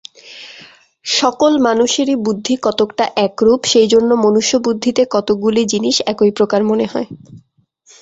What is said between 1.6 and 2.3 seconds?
মানুষেরই